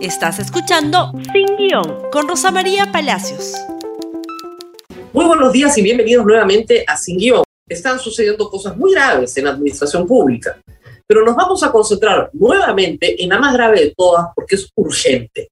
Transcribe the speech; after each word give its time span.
Estás 0.00 0.38
escuchando 0.38 1.10
Sin 1.32 1.56
Guión 1.56 2.08
con 2.12 2.28
Rosa 2.28 2.52
María 2.52 2.92
Palacios. 2.92 3.54
Muy 5.12 5.24
buenos 5.24 5.52
días 5.52 5.76
y 5.76 5.82
bienvenidos 5.82 6.24
nuevamente 6.24 6.84
a 6.86 6.96
Sin 6.96 7.18
Guión. 7.18 7.42
Están 7.68 7.98
sucediendo 7.98 8.48
cosas 8.48 8.76
muy 8.76 8.92
graves 8.92 9.36
en 9.36 9.46
la 9.46 9.50
administración 9.50 10.06
pública, 10.06 10.60
pero 11.04 11.24
nos 11.24 11.34
vamos 11.34 11.64
a 11.64 11.72
concentrar 11.72 12.30
nuevamente 12.32 13.20
en 13.20 13.30
la 13.30 13.40
más 13.40 13.52
grave 13.52 13.80
de 13.80 13.94
todas 13.96 14.26
porque 14.36 14.54
es 14.54 14.70
urgente. 14.76 15.48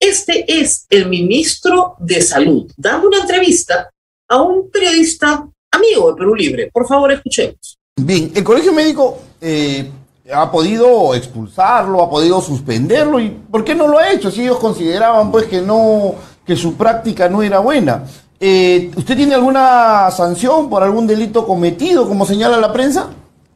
Este 0.00 0.46
es 0.48 0.86
el 0.88 1.10
ministro 1.10 1.96
de 1.98 2.22
Salud 2.22 2.72
dando 2.78 3.08
una 3.08 3.20
entrevista 3.20 3.90
a 4.30 4.40
un 4.40 4.70
periodista 4.70 5.46
amigo 5.70 6.12
de 6.12 6.16
Perú 6.16 6.34
Libre. 6.34 6.70
Por 6.72 6.88
favor, 6.88 7.12
escuchemos. 7.12 7.76
Bien, 7.94 8.32
el 8.34 8.42
Colegio 8.42 8.72
Médico 8.72 9.18
eh, 9.38 9.90
ha 10.34 10.50
podido 10.50 11.14
expulsarlo, 11.14 12.02
ha 12.02 12.10
podido 12.10 12.40
suspenderlo, 12.40 13.20
¿y 13.20 13.30
por 13.30 13.64
qué 13.64 13.74
no 13.74 13.86
lo 13.86 13.98
ha 13.98 14.10
hecho? 14.10 14.30
Si 14.30 14.42
ellos 14.42 14.58
consideraban 14.58 15.30
pues 15.30 15.46
que 15.46 15.60
no, 15.60 16.14
que 16.44 16.56
su 16.56 16.74
práctica 16.74 17.28
no 17.28 17.42
era 17.42 17.60
buena. 17.60 18.04
Eh, 18.38 18.90
¿Usted 18.96 19.16
tiene 19.16 19.34
alguna 19.34 20.10
sanción 20.10 20.68
por 20.68 20.82
algún 20.82 21.06
delito 21.06 21.46
cometido, 21.46 22.06
como 22.08 22.26
señala 22.26 22.58
la 22.58 22.72
prensa? 22.72 23.08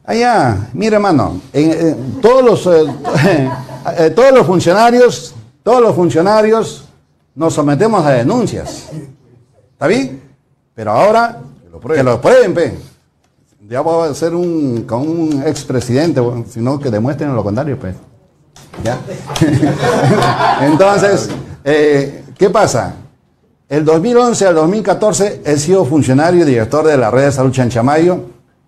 Allá, 0.03 0.69
mire 0.73 0.95
hermano, 0.95 1.39
todos 2.21 2.43
los 2.43 2.67
eh, 3.97 4.09
todos 4.15 4.31
los 4.31 4.47
funcionarios, 4.47 5.35
todos 5.63 5.81
los 5.81 5.95
funcionarios 5.95 6.85
nos 7.35 7.53
sometemos 7.53 8.03
a 8.05 8.11
denuncias. 8.11 8.89
¿Está 9.73 9.87
bien? 9.87 10.21
Pero 10.73 10.91
ahora 10.91 11.39
que 11.95 12.03
lo 12.03 12.19
prueben, 12.19 12.53
pe. 12.53 12.90
Ya 13.71 13.79
voy 13.79 14.09
a 14.09 14.13
ser 14.13 14.35
un, 14.35 14.81
con 14.81 15.07
un 15.07 15.43
expresidente, 15.43 16.21
sino 16.49 16.77
que 16.77 16.89
demuestren 16.89 17.33
lo 17.33 17.41
contrario, 17.41 17.79
pues. 17.79 17.95
¿Ya? 18.83 18.99
Entonces, 20.65 21.29
eh, 21.63 22.25
¿qué 22.37 22.49
pasa? 22.49 22.95
El 23.69 23.85
2011 23.85 24.45
al 24.45 24.55
2014 24.55 25.43
he 25.45 25.55
sido 25.55 25.85
funcionario 25.85 26.41
y 26.41 26.45
director 26.45 26.85
de 26.85 26.97
la 26.97 27.09
red 27.11 27.27
de 27.27 27.31
salud 27.31 27.53
Chanchamayo. 27.53 28.25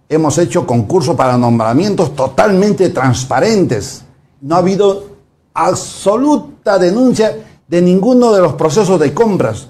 Hemos 0.08 0.38
hecho 0.38 0.66
concursos 0.66 1.18
para 1.18 1.38
nombramientos 1.38 2.16
totalmente 2.16 2.90
transparentes. 2.92 4.06
No 4.40 4.56
ha 4.56 4.60
habido 4.60 5.04
absoluta 5.54 6.80
denuncia 6.80 7.40
de 7.68 7.82
ninguno 7.82 8.32
de 8.32 8.40
los 8.40 8.54
procesos 8.54 8.98
de 9.02 9.14
compras. 9.14 9.68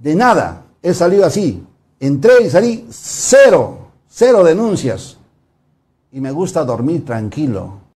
De 0.00 0.16
nada. 0.16 0.64
He 0.82 0.94
salido 0.94 1.24
así. 1.24 1.64
Entré 2.00 2.42
y 2.44 2.50
salí 2.50 2.88
cero, 2.90 3.87
cero 4.18 4.42
denuncias. 4.42 5.16
Y 6.10 6.20
me 6.20 6.32
gusta 6.32 6.64
dormir 6.64 7.04
tranquilo. 7.04 7.92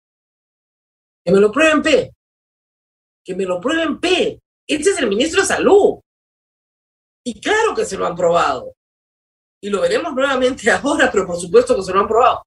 Que 1.25 1.33
me 1.33 1.41
lo 1.41 1.51
prueben, 1.51 1.83
P. 1.83 2.13
Que 3.25 3.35
me 3.35 3.45
lo 3.45 3.61
prueben, 3.61 3.99
P. 3.99 4.39
Este 4.69 4.91
es 4.91 4.99
el 4.99 5.09
ministro 5.09 5.41
de 5.41 5.49
Salud. 5.49 5.99
Y 7.25 7.41
claro 7.41 7.75
que 7.75 7.85
se 7.85 7.97
lo 7.97 8.07
han 8.07 8.15
probado. 8.15 8.73
Y 9.61 9.69
lo 9.69 9.81
veremos 9.81 10.15
nuevamente 10.15 10.71
ahora, 10.71 11.11
pero 11.11 11.27
por 11.27 11.41
supuesto 11.41 11.75
que 11.75 11.83
se 11.83 11.93
lo 11.93 12.01
han 12.01 12.09
probado. 12.09 12.43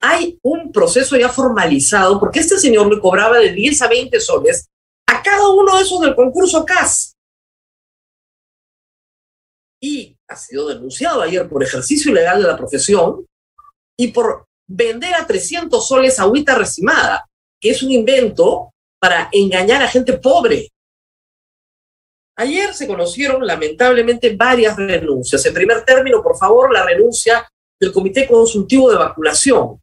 Hay 0.00 0.38
un 0.42 0.72
proceso 0.72 1.16
ya 1.16 1.28
formalizado, 1.28 2.18
porque 2.18 2.38
este 2.38 2.56
señor 2.56 2.86
le 2.86 3.00
cobraba 3.00 3.38
de 3.38 3.52
10 3.52 3.82
a 3.82 3.88
20 3.88 4.20
soles 4.20 4.68
a 5.06 5.22
cada 5.22 5.50
uno 5.50 5.76
de 5.76 5.82
esos 5.82 6.00
del 6.00 6.14
concurso 6.14 6.64
CAS. 6.64 7.14
Y 9.82 10.17
ha 10.28 10.36
sido 10.36 10.68
denunciado 10.68 11.22
ayer 11.22 11.48
por 11.48 11.62
ejercicio 11.62 12.12
ilegal 12.12 12.42
de 12.42 12.48
la 12.48 12.56
profesión 12.56 13.26
y 13.98 14.08
por 14.08 14.46
vender 14.68 15.14
a 15.14 15.26
300 15.26 15.86
soles 15.86 16.20
agüita 16.20 16.54
recimada, 16.54 17.26
que 17.60 17.70
es 17.70 17.82
un 17.82 17.90
invento 17.90 18.70
para 19.00 19.28
engañar 19.32 19.82
a 19.82 19.88
gente 19.88 20.12
pobre. 20.14 20.68
Ayer 22.36 22.74
se 22.74 22.86
conocieron 22.86 23.44
lamentablemente 23.44 24.36
varias 24.36 24.76
renuncias. 24.76 25.44
En 25.46 25.54
primer 25.54 25.84
término, 25.84 26.22
por 26.22 26.36
favor, 26.36 26.72
la 26.72 26.84
renuncia 26.84 27.48
del 27.80 27.92
Comité 27.92 28.28
Consultivo 28.28 28.90
de 28.90 28.98
Vacunación, 28.98 29.80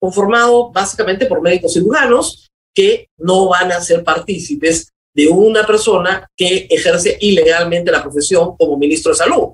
conformado 0.00 0.70
básicamente 0.70 1.26
por 1.26 1.42
médicos 1.42 1.74
cirujanos 1.74 2.48
que 2.74 3.08
no 3.18 3.48
van 3.48 3.72
a 3.72 3.80
ser 3.80 4.04
partícipes 4.04 4.90
de 5.14 5.28
una 5.28 5.66
persona 5.66 6.26
que 6.36 6.68
ejerce 6.70 7.18
ilegalmente 7.20 7.90
la 7.90 8.02
profesión 8.02 8.56
como 8.56 8.78
ministro 8.78 9.10
de 9.10 9.18
Salud. 9.18 9.52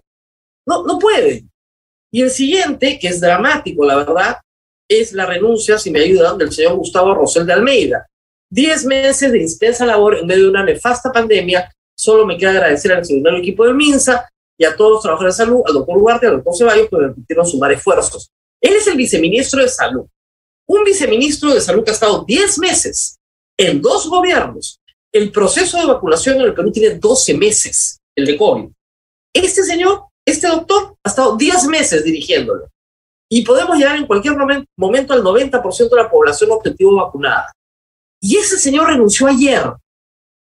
No, 0.67 0.85
no 0.85 0.99
puede. 0.99 1.45
Y 2.13 2.23
el 2.23 2.31
siguiente, 2.31 2.99
que 2.99 3.09
es 3.09 3.21
dramático, 3.21 3.85
la 3.85 3.97
verdad, 3.97 4.37
es 4.89 5.13
la 5.13 5.27
renuncia, 5.27 5.79
si 5.79 5.91
me 5.91 6.01
ayudan, 6.01 6.39
del 6.39 6.53
señor 6.53 6.77
Gustavo 6.77 7.15
Rosel 7.15 7.47
de 7.47 7.53
Almeida. 7.53 8.07
Diez 8.51 8.85
meses 8.85 9.33
de 9.33 9.43
intensa 9.43 9.85
labor 9.85 10.19
en 10.19 10.27
medio 10.27 10.45
de 10.45 10.51
una 10.51 10.65
nefasta 10.65 11.11
pandemia 11.11 11.69
Solo 11.97 12.27
me 12.27 12.37
queda 12.37 12.51
agradecer 12.51 12.93
al 12.93 12.99
extraordinario 12.99 13.39
equipo 13.39 13.65
de 13.65 13.73
MINSA 13.73 14.29
y 14.59 14.65
a 14.65 14.77
todos 14.77 14.93
los 14.93 15.03
trabajadores 15.03 15.37
de 15.37 15.45
salud, 15.45 15.63
al 15.67 15.75
doctor 15.75 15.97
Ugarte, 15.97 16.27
al 16.27 16.37
doctor 16.37 16.57
Ceballos, 16.57 16.89
que 16.89 16.97
permitieron 16.97 17.47
sumar 17.47 17.73
esfuerzos. 17.73 18.31
Él 18.61 18.75
es 18.75 18.87
el 18.87 18.97
viceministro 18.97 19.63
de 19.63 19.69
salud. 19.69 20.07
Un 20.67 20.85
viceministro 20.85 21.53
de 21.53 21.61
salud 21.61 21.85
que 21.85 21.91
ha 21.91 21.95
estado 21.95 22.25
10 22.25 22.59
meses 22.59 23.19
en 23.59 23.81
dos 23.81 24.09
gobiernos. 24.09 24.81
El 25.13 25.31
proceso 25.31 25.79
de 25.79 25.87
vacunación 25.87 26.37
en 26.37 26.43
el 26.43 26.55
Perú 26.55 26.73
tiene 26.73 26.99
12 26.99 27.35
meses, 27.35 28.01
el 28.17 28.27
de 28.27 28.37
COVID. 28.37 28.71
Este 29.33 29.63
señor, 29.63 30.07
este 30.27 30.49
doctor, 30.49 30.97
ha 31.05 31.09
estado 31.09 31.37
10 31.37 31.67
meses 31.67 32.05
dirigiéndolo. 32.05 32.69
Y 33.31 33.45
podemos 33.45 33.77
llegar 33.77 33.97
en 33.97 34.07
cualquier 34.07 34.37
momento 34.77 35.15
al 35.15 35.23
90% 35.23 35.91
de 35.91 35.97
la 35.97 36.11
población 36.11 36.51
objetivo 36.53 36.97
vacunada. 36.97 37.53
Y 38.21 38.37
ese 38.37 38.59
señor 38.59 38.89
renunció 38.89 39.27
ayer. 39.27 39.73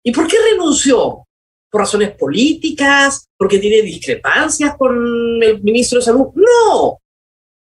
¿Y 0.04 0.12
por 0.12 0.28
qué 0.28 0.38
renunció? 0.52 1.24
por 1.70 1.82
razones 1.82 2.16
políticas, 2.16 3.28
porque 3.38 3.60
tiene 3.60 3.82
discrepancias 3.82 4.76
con 4.76 5.42
el 5.42 5.62
ministro 5.62 6.00
de 6.00 6.06
Salud. 6.06 6.28
No, 6.34 7.00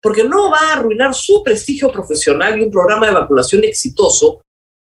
porque 0.00 0.25
no 0.25 0.50
va 0.50 0.59
a 0.60 0.72
arruinar 0.75 1.15
su 1.15 1.43
prestigio 1.43 1.91
profesional 1.91 2.59
y 2.59 2.62
un 2.62 2.71
programa 2.71 3.06
de 3.06 3.15
vacunación 3.15 3.65
exitoso, 3.65 4.43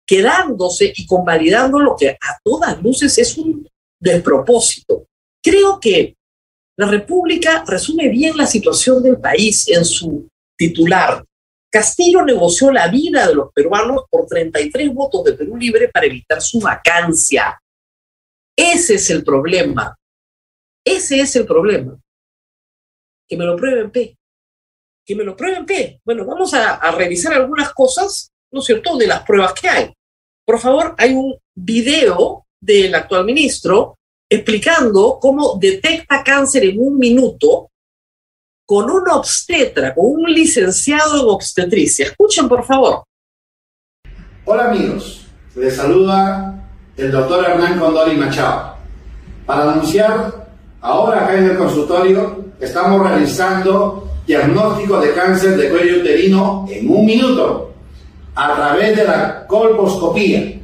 quedándose 0.07 0.93
y 0.95 1.07
convalidando 1.07 1.81
lo 1.81 1.97
que 1.97 2.11
a 2.11 2.39
todas 2.43 2.81
luces 2.83 3.19
es 3.19 3.37
un 3.37 3.69
despropósito. 4.01 5.07
Creo 5.43 5.81
que 5.81 6.15
la 6.79 6.87
República 6.87 7.65
resume 7.67 8.09
bien 8.09 8.37
la 8.37 8.47
situación 8.47 9.03
del 9.03 9.19
país 9.19 9.69
en 9.69 9.85
su 9.85 10.29
titular. 10.57 11.25
Castillo 11.69 12.25
negoció 12.25 12.71
la 12.71 12.87
vida 12.87 13.27
de 13.27 13.35
los 13.35 13.53
peruanos 13.53 14.05
por 14.09 14.27
33 14.27 14.95
votos 14.95 15.25
de 15.25 15.33
Perú 15.33 15.57
Libre 15.57 15.89
para 15.89 16.07
evitar 16.07 16.41
su 16.41 16.61
vacancia. 16.61 17.61
Ese 18.57 18.95
es 18.95 19.11
el 19.11 19.25
problema. 19.25 19.97
Ese 20.85 21.21
es 21.21 21.35
el 21.35 21.47
problema. 21.47 21.99
Que 23.27 23.37
me 23.37 23.45
lo 23.45 23.57
prueben 23.57 23.91
P. 23.91 24.17
Que 25.05 25.17
me 25.17 25.25
lo 25.25 25.37
prueben 25.37 25.67
P. 25.67 26.01
Bueno, 26.05 26.25
vamos 26.25 26.55
a, 26.55 26.79
revisar 26.93 27.33
algunas 27.33 27.75
cosas, 27.75 28.31
¿no 28.53 28.61
es 28.61 28.67
cierto?, 28.67 28.97
de 28.97 29.09
las 29.09 29.25
pruebas 29.25 29.53
que 29.53 29.69
hay. 29.69 29.93
Por 30.47 30.61
favor, 30.61 30.95
hay 30.97 31.13
un 31.13 31.37
video 31.57 32.47
del 32.61 32.95
actual 32.95 33.25
ministro 33.25 33.98
explicando 34.31 35.19
cómo 35.21 35.59
detecta 35.59 36.23
cáncer 36.23 36.65
en 36.65 36.79
un 36.81 36.99
minuto 36.99 37.71
con 38.67 38.91
un 38.91 39.09
obstetra, 39.09 39.95
con 39.95 40.07
un 40.07 40.31
licenciado 40.31 41.23
en 41.23 41.29
obstetricia. 41.29 42.07
Escuchen, 42.07 42.49
por 42.49 42.65
favor. 42.65 43.05
Hola 44.45 44.71
amigos, 44.71 45.27
les 45.55 45.75
saluda 45.75 46.69
el 46.97 47.11
doctor 47.11 47.49
Hernán 47.49 47.79
Condori 47.79 48.17
Machado. 48.17 48.77
Para 49.47 49.73
anunciar, 49.73 50.49
ahora 50.81 51.25
acá 51.25 51.39
en 51.39 51.45
el 51.45 51.57
consultorio 51.57 52.45
estamos 52.61 53.09
realizando 53.09 54.11
diagnóstico 54.27 55.01
de 55.01 55.15
cáncer 55.15 55.57
de 55.57 55.71
cuello 55.71 56.01
uterino 56.01 56.67
en 56.69 56.91
un 56.91 57.07
minuto 57.07 57.73
a 58.35 58.55
través 58.55 58.97
de 58.97 59.05
la 59.05 59.47
colposcopía. 59.47 60.61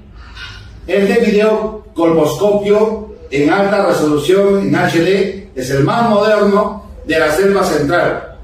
Este 0.87 1.25
video 1.25 1.87
colposcopio 1.95 3.04
en 3.35 3.51
alta 3.51 3.87
resolución 3.87 4.69
en 4.69 4.75
HD 4.77 5.49
es 5.57 5.71
el 5.71 5.83
más 5.83 6.09
moderno 6.09 6.85
de 7.05 7.19
la 7.19 7.33
selva 7.33 7.65
central. 7.65 8.37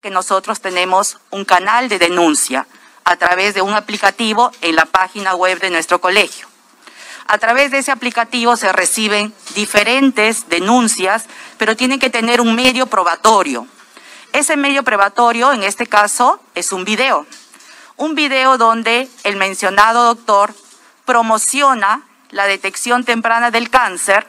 Que 0.00 0.10
nosotros 0.10 0.60
tenemos 0.60 1.18
un 1.30 1.44
canal 1.44 1.88
de 1.88 1.98
denuncia 1.98 2.66
a 3.04 3.16
través 3.16 3.54
de 3.54 3.62
un 3.62 3.74
aplicativo 3.74 4.52
en 4.60 4.76
la 4.76 4.84
página 4.84 5.34
web 5.34 5.60
de 5.60 5.70
nuestro 5.70 6.00
colegio. 6.00 6.46
A 7.26 7.38
través 7.38 7.70
de 7.70 7.78
ese 7.78 7.90
aplicativo 7.90 8.56
se 8.56 8.72
reciben 8.72 9.34
diferentes 9.54 10.48
denuncias, 10.48 11.26
pero 11.58 11.76
tienen 11.76 11.98
que 11.98 12.10
tener 12.10 12.40
un 12.40 12.54
medio 12.54 12.86
probatorio. 12.86 13.66
Ese 14.32 14.56
medio 14.56 14.82
probatorio, 14.82 15.52
en 15.52 15.62
este 15.62 15.86
caso, 15.86 16.40
es 16.54 16.72
un 16.72 16.84
video. 16.84 17.26
Un 17.96 18.14
video 18.14 18.56
donde 18.56 19.08
el 19.24 19.36
mencionado 19.36 20.04
doctor 20.04 20.54
promociona 21.08 22.02
la 22.32 22.44
detección 22.44 23.02
temprana 23.02 23.50
del 23.50 23.70
cáncer 23.70 24.26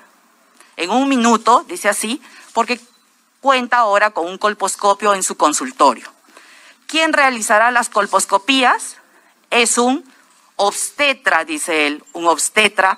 en 0.77 0.91
un 0.91 1.09
minuto, 1.09 1.65
dice 1.67 1.89
así, 1.89 2.21
porque 2.53 2.79
cuenta 3.41 3.79
ahora 3.79 4.11
con 4.11 4.25
un 4.25 4.37
colposcopio 4.37 5.13
en 5.13 5.21
su 5.21 5.35
consultorio. 5.35 6.09
¿Quién 6.87 7.11
realizará 7.11 7.69
las 7.71 7.89
colposcopías? 7.89 8.95
Es 9.49 9.77
un 9.77 10.09
obstetra, 10.55 11.43
dice 11.43 11.85
él, 11.85 12.01
un 12.13 12.27
obstetra, 12.27 12.97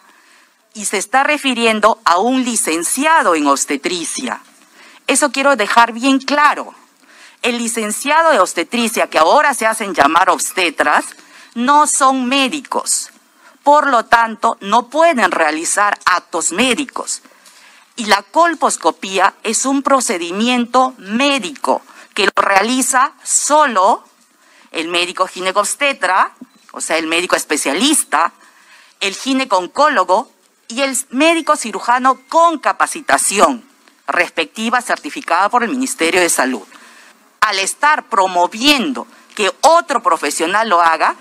y 0.76 0.86
se 0.86 1.00
está 1.00 1.24
refiriendo 1.24 2.00
a 2.06 2.20
un 2.20 2.44
licenciado 2.44 3.34
en 3.34 3.48
obstetricia. 3.48 4.44
Eso 5.08 5.32
quiero 5.32 5.56
dejar 5.56 5.92
bien 5.92 6.20
claro. 6.20 6.76
El 7.42 7.58
licenciado 7.58 8.30
de 8.30 8.40
obstetricia, 8.40 9.10
que 9.10 9.18
ahora 9.18 9.56
se 9.56 9.66
hacen 9.66 9.96
llamar 9.96 10.30
obstetras, 10.30 11.04
no 11.56 11.88
son 11.88 12.28
médicos 12.28 13.10
por 13.64 13.88
lo 13.88 14.06
tanto, 14.06 14.58
no 14.62 14.88
pueden 14.88 15.32
realizar 15.32 15.98
actos 16.06 16.52
médicos. 16.52 17.22
Y 17.96 18.06
la 18.06 18.24
colposcopía 18.24 19.36
es 19.44 19.66
un 19.66 19.84
procedimiento 19.84 20.94
médico 20.98 21.82
que 22.14 22.26
lo 22.26 22.32
realiza 22.36 23.14
solo 23.24 24.04
el 24.72 24.88
médico 24.88 25.28
ginecobstetra, 25.28 26.32
o 26.72 26.82
sea, 26.82 26.98
el 26.98 27.08
médico 27.08 27.36
especialista, 27.36 28.32
el 29.00 29.16
gineconcólogo 29.16 30.32
y 30.68 30.82
el 30.82 30.98
médico 31.10 31.56
cirujano 31.56 32.20
con 32.30 32.60
capacitación 32.60 33.64
respectiva 34.08 34.82
certificada 34.82 35.50
por 35.50 35.64
el 35.64 35.70
Ministerio 35.70 36.22
de 36.22 36.30
Salud. 36.30 36.64
Al 37.42 37.60
estar 37.60 38.08
promoviendo 38.08 39.08
que 39.36 39.52
otro 39.62 40.02
profesional 40.02 40.70
lo 40.70 40.82
haga, 40.82 41.16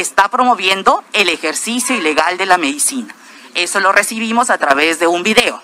está 0.00 0.28
promoviendo 0.28 1.02
el 1.12 1.28
ejercicio 1.28 1.96
ilegal 1.96 2.38
de 2.38 2.46
la 2.46 2.58
medicina. 2.58 3.14
Eso 3.54 3.80
lo 3.80 3.92
recibimos 3.92 4.50
a 4.50 4.58
través 4.58 4.98
de 4.98 5.06
un 5.06 5.22
video. 5.22 5.62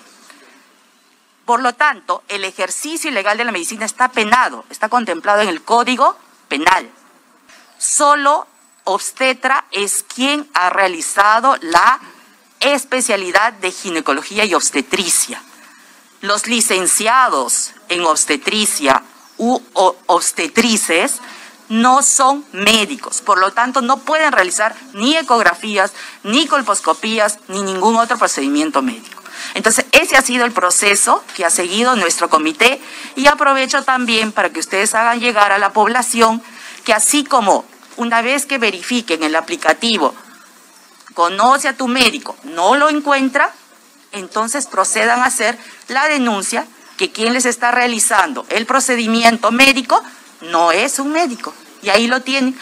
Por 1.45 1.61
lo 1.61 1.73
tanto, 1.73 2.23
el 2.29 2.45
ejercicio 2.45 3.09
ilegal 3.09 3.37
de 3.37 3.43
la 3.43 3.51
medicina 3.51 3.85
está 3.85 4.09
penado, 4.09 4.65
está 4.69 4.89
contemplado 4.89 5.41
en 5.41 5.49
el 5.49 5.61
Código 5.61 6.17
Penal. 6.47 6.89
Solo 7.77 8.47
obstetra 8.85 9.65
es 9.71 10.03
quien 10.03 10.49
ha 10.53 10.69
realizado 10.69 11.57
la 11.61 11.99
especialidad 12.61 13.53
de 13.53 13.71
ginecología 13.71 14.45
y 14.45 14.53
obstetricia. 14.53 15.41
Los 16.21 16.47
licenciados 16.47 17.73
en 17.89 18.01
obstetricia 18.05 19.03
u 19.37 19.61
obstetrices 20.07 21.19
no 21.69 22.03
son 22.03 22.45
médicos, 22.51 23.21
por 23.21 23.39
lo 23.39 23.51
tanto 23.51 23.81
no 23.81 23.97
pueden 23.97 24.31
realizar 24.31 24.75
ni 24.93 25.15
ecografías, 25.17 25.93
ni 26.23 26.47
colposcopías, 26.47 27.39
ni 27.47 27.63
ningún 27.63 27.95
otro 27.95 28.17
procedimiento 28.17 28.81
médico. 28.81 29.21
Entonces, 29.53 29.85
ese 29.91 30.15
ha 30.15 30.21
sido 30.21 30.45
el 30.45 30.51
proceso 30.51 31.23
que 31.35 31.45
ha 31.45 31.49
seguido 31.49 31.95
nuestro 31.95 32.29
comité 32.29 32.81
y 33.15 33.27
aprovecho 33.27 33.83
también 33.83 34.31
para 34.31 34.49
que 34.51 34.59
ustedes 34.59 34.95
hagan 34.95 35.19
llegar 35.19 35.51
a 35.51 35.57
la 35.57 35.73
población 35.73 36.41
que 36.83 36.93
así 36.93 37.23
como 37.23 37.65
una 37.97 38.21
vez 38.21 38.45
que 38.45 38.57
verifiquen 38.57 39.23
el 39.23 39.35
aplicativo, 39.35 40.15
conoce 41.13 41.67
a 41.67 41.77
tu 41.77 41.87
médico, 41.87 42.35
no 42.43 42.75
lo 42.75 42.89
encuentra, 42.89 43.53
entonces 44.11 44.65
procedan 44.67 45.19
a 45.19 45.25
hacer 45.25 45.57
la 45.87 46.07
denuncia 46.07 46.65
que 46.97 47.11
quien 47.11 47.33
les 47.33 47.45
está 47.45 47.71
realizando 47.71 48.45
el 48.49 48.65
procedimiento 48.65 49.51
médico 49.51 50.01
no 50.43 50.71
es 50.71 50.99
un 50.99 51.11
médico. 51.11 51.53
Y 51.81 51.89
ahí 51.89 52.07
lo 52.07 52.21
tienen 52.21 52.55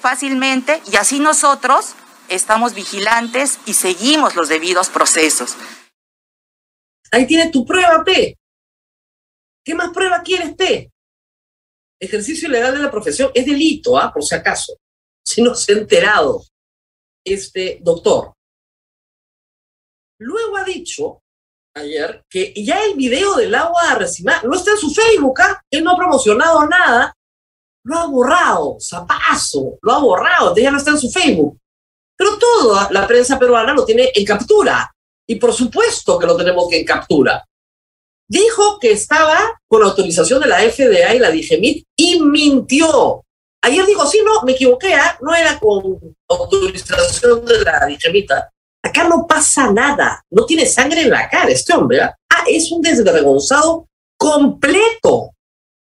fácilmente 0.00 0.82
y 0.90 0.96
así 0.96 1.18
nosotros 1.20 1.94
estamos 2.28 2.74
vigilantes 2.74 3.58
y 3.66 3.74
seguimos 3.74 4.34
los 4.34 4.48
debidos 4.48 4.88
procesos. 4.88 5.56
Ahí 7.10 7.26
tiene 7.26 7.50
tu 7.50 7.64
prueba, 7.64 8.04
P. 8.04 8.36
¿Qué 9.64 9.74
más 9.74 9.90
prueba 9.90 10.22
quieres, 10.22 10.54
P? 10.54 10.90
Ejercicio 12.00 12.48
ilegal 12.48 12.74
de 12.74 12.82
la 12.82 12.90
profesión 12.90 13.30
es 13.34 13.44
delito, 13.44 13.98
¿ah? 13.98 14.12
por 14.12 14.22
si 14.22 14.34
acaso. 14.34 14.76
Si 15.24 15.42
no 15.42 15.54
se 15.54 15.72
ha 15.72 15.78
enterado 15.78 16.42
este 17.24 17.78
doctor. 17.82 18.34
Luego 20.20 20.56
ha 20.56 20.64
dicho 20.64 21.22
ayer 21.74 22.24
que 22.28 22.52
ya 22.56 22.82
el 22.84 22.96
video 22.96 23.36
del 23.36 23.54
agua 23.54 23.94
recimada 23.94 24.42
no 24.42 24.54
está 24.54 24.72
en 24.72 24.78
su 24.78 24.90
Facebook, 24.90 25.40
¿ah? 25.40 25.62
él 25.70 25.84
no 25.84 25.92
ha 25.92 25.96
promocionado 25.96 26.66
nada 26.66 27.14
lo 27.84 27.96
ha 27.96 28.06
borrado, 28.06 28.76
zapazo, 28.80 29.78
lo 29.82 29.92
ha 29.92 29.98
borrado, 29.98 30.54
ya 30.56 30.70
no 30.70 30.78
está 30.78 30.90
en 30.90 30.98
su 30.98 31.10
Facebook. 31.10 31.58
Pero 32.16 32.36
toda 32.36 32.88
la 32.90 33.06
prensa 33.06 33.38
peruana 33.38 33.72
lo 33.72 33.84
tiene 33.84 34.10
en 34.14 34.24
captura. 34.24 34.92
Y 35.26 35.36
por 35.36 35.52
supuesto 35.52 36.18
que 36.18 36.26
lo 36.26 36.36
tenemos 36.36 36.68
que 36.68 36.80
en 36.80 36.84
captura. 36.84 37.44
Dijo 38.28 38.78
que 38.78 38.92
estaba 38.92 39.38
con 39.68 39.82
autorización 39.82 40.40
de 40.40 40.48
la 40.48 40.60
FDA 40.60 41.14
y 41.14 41.18
la 41.18 41.30
DIGEMIT 41.30 41.86
y 41.96 42.20
mintió. 42.20 43.24
Ayer 43.62 43.86
dijo, 43.86 44.06
sí, 44.06 44.20
no, 44.24 44.42
me 44.42 44.52
equivoqué, 44.52 44.94
¿ah? 44.94 45.18
no 45.20 45.34
era 45.34 45.58
con 45.58 46.16
autorización 46.28 47.44
de 47.44 47.60
la 47.60 47.86
DIGEMIT. 47.86 48.30
¿ah? 48.32 48.48
Acá 48.82 49.08
no 49.08 49.26
pasa 49.26 49.72
nada, 49.72 50.22
no 50.30 50.44
tiene 50.44 50.66
sangre 50.66 51.02
en 51.02 51.10
la 51.10 51.28
cara 51.28 51.50
este 51.50 51.74
hombre. 51.74 52.02
¿ah? 52.02 52.14
ah 52.30 52.44
es 52.48 52.70
un 52.72 52.82
desvergonzado 52.82 53.86
completo. 54.18 55.30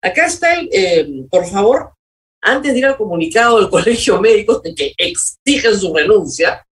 Acá 0.02 0.26
está 0.26 0.54
el, 0.54 0.70
eh, 0.72 1.26
por 1.30 1.46
favor, 1.48 1.94
antes 2.42 2.74
de 2.74 2.80
ir 2.80 2.86
al 2.86 2.98
comunicado 2.98 3.60
del 3.60 3.70
Colegio 3.72 4.22
Médico 4.22 4.60
de 4.60 4.74
que 4.76 4.94
exigen 4.98 5.78
su 5.80 5.94
renuncia, 5.94 6.66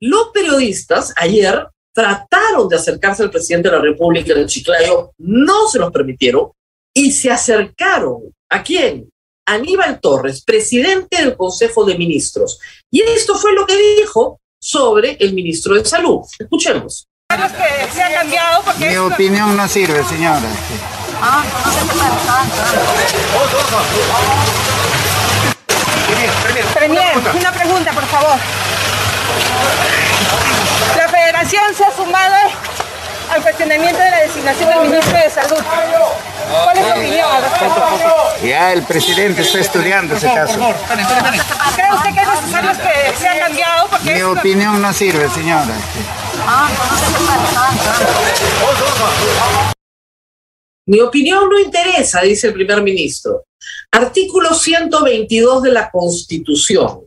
los 0.00 0.30
periodistas 0.34 1.12
ayer 1.16 1.66
trataron 1.94 2.68
de 2.68 2.76
acercarse 2.76 3.22
al 3.22 3.30
presidente 3.30 3.68
de 3.68 3.76
la 3.76 3.82
República 3.82 4.32
en 4.32 4.46
Chiclayo, 4.46 5.12
no 5.18 5.68
se 5.68 5.78
los 5.78 5.92
permitieron 5.92 6.50
y 6.94 7.12
se 7.12 7.30
acercaron. 7.30 8.34
¿A 8.50 8.62
quién? 8.62 9.08
Aníbal 9.46 10.00
Torres, 10.00 10.42
presidente 10.42 11.22
del 11.22 11.36
Consejo 11.36 11.84
de 11.84 11.98
Ministros. 11.98 12.58
Y 12.90 13.02
esto 13.02 13.34
fue 13.34 13.52
lo 13.52 13.66
que 13.66 13.76
dijo 13.98 14.40
sobre 14.60 15.16
el 15.20 15.34
ministro 15.34 15.74
de 15.74 15.84
Salud. 15.84 16.20
Escuchemos. 16.38 17.06
Mi 18.78 18.96
opinión 18.96 19.56
no 19.56 19.68
sirve, 19.68 20.04
señora. 20.04 21.01
Premier, 26.74 27.16
una 27.16 27.52
pregunta, 27.52 27.92
por 27.92 28.04
favor. 28.06 28.36
La 30.96 31.08
federación 31.08 31.62
se 31.76 31.84
ha 31.84 31.92
sumado 31.94 32.34
al 33.32 33.42
cuestionamiento 33.42 34.02
de 34.02 34.10
la 34.10 34.18
designación 34.18 34.68
del 34.68 34.80
ministro 34.80 35.16
de 35.16 35.30
Salud. 35.30 35.62
¿Cuál 36.64 36.78
es 36.78 36.86
su 36.86 36.90
opinión 36.90 37.30
al 37.30 37.42
respecto? 37.42 37.84
Ya 38.44 38.72
el 38.72 38.82
presidente 38.82 39.42
está 39.42 39.58
estudiando 39.60 40.16
ese 40.16 40.26
caso. 40.26 40.58
¿Cree 41.76 41.92
usted 41.94 42.14
que 42.14 42.20
es 42.20 42.28
necesario 42.28 42.70
que 42.72 43.16
sea 43.16 43.38
cambiado? 43.38 43.88
Porque 43.88 44.14
Mi 44.14 44.22
opinión 44.22 44.82
no 44.82 44.92
sirve, 44.92 45.30
señora. 45.30 45.66
Mi 50.86 51.00
opinión 51.00 51.48
no 51.48 51.58
interesa, 51.58 52.22
dice 52.22 52.48
el 52.48 52.54
primer 52.54 52.82
ministro. 52.82 53.44
Artículo 53.92 54.54
122 54.54 55.62
de 55.62 55.72
la 55.72 55.90
Constitución. 55.90 57.06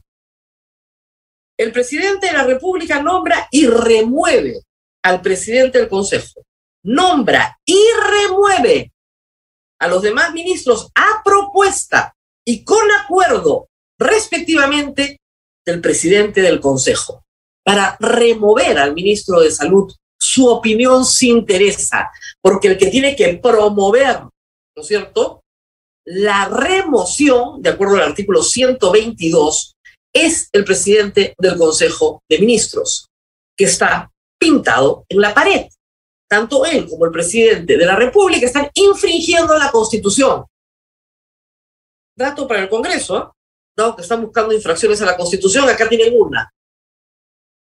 El 1.58 1.72
presidente 1.72 2.28
de 2.28 2.34
la 2.34 2.44
República 2.44 3.02
nombra 3.02 3.48
y 3.52 3.68
remueve 3.68 4.62
al 5.04 5.22
presidente 5.22 5.80
del 5.80 5.90
Consejo. 5.90 6.46
Nombra 6.84 7.60
y 7.66 7.80
remueve 8.10 8.94
a 9.80 9.88
los 9.88 10.02
demás 10.02 10.34
ministros 10.34 10.90
a 10.96 11.22
propuesta 11.24 12.16
y 12.46 12.64
con 12.64 12.84
acuerdo, 13.04 13.68
respectivamente, 14.00 15.20
del 15.66 15.82
presidente 15.82 16.42
del 16.42 16.60
Consejo. 16.60 17.26
Para 17.64 17.98
remover 18.00 18.78
al 18.78 18.94
ministro 18.94 19.40
de 19.42 19.52
Salud, 19.52 19.92
su 20.20 20.48
opinión 20.48 21.06
sí 21.06 21.30
interesa, 21.30 22.10
porque 22.42 22.70
el 22.70 22.78
que 22.78 22.88
tiene 22.88 23.16
que 23.16 23.38
promover, 23.38 24.22
¿no 24.22 24.82
es 24.82 24.88
cierto? 24.88 25.42
La 26.06 26.48
remoción, 26.48 27.62
de 27.62 27.70
acuerdo 27.70 27.96
al 27.96 28.10
artículo 28.10 28.44
122, 28.44 29.76
es 30.14 30.50
el 30.54 30.64
presidente 30.64 31.36
del 31.38 31.58
Consejo 31.58 32.22
de 32.30 32.40
Ministros, 32.40 33.08
que 33.58 33.66
está 33.66 34.12
pintado 34.40 35.06
en 35.10 35.22
la 35.22 35.34
pared. 35.34 35.68
Tanto 36.30 36.66
él 36.66 36.88
como 36.90 37.06
el 37.06 37.12
presidente 37.12 37.78
de 37.78 37.86
la 37.86 37.96
República 37.96 38.46
están 38.46 38.70
infringiendo 38.74 39.58
la 39.58 39.72
Constitución. 39.72 40.46
Dato 42.18 42.48
para 42.48 42.62
el 42.62 42.70
Congreso, 42.70 43.18
¿eh? 43.18 43.28
dado 43.76 43.96
que 43.96 44.02
están 44.02 44.22
buscando 44.22 44.54
infracciones 44.54 45.02
a 45.02 45.06
la 45.06 45.18
Constitución, 45.18 45.68
acá 45.68 45.88
tienen 45.90 46.14
una. 46.16 46.50